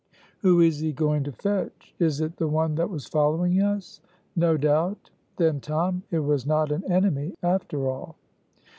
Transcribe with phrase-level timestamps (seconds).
[0.39, 1.93] "Who is he going to fetch?
[1.99, 4.01] is it the one that was following us?"
[4.35, 5.11] "No doubt.
[5.37, 8.15] Then, Tom, it was not an enemy, after all!"